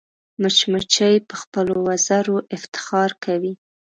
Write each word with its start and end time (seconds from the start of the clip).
مچمچۍ 0.41 1.15
په 1.27 1.35
خپلو 1.41 1.73
وزرو 1.87 2.37
افتخار 2.57 3.11
کوي 3.23 3.53